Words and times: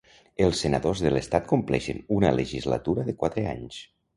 Els 0.45 0.61
senadors 0.63 1.03
de 1.07 1.11
l'estat 1.13 1.45
compleixen 1.53 2.01
una 2.17 2.33
legislatura 2.41 3.07
de 3.11 3.17
quatre 3.21 3.49
anys. 3.53 3.79